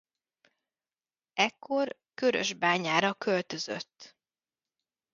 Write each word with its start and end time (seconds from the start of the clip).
Ekkor 1.33 1.95
Körösbányára 2.13 3.13
költözött. 3.13 4.15